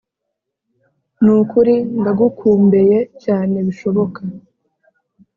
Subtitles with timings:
[1.23, 4.19] nukuri ndagukumbeye cyane bishoboka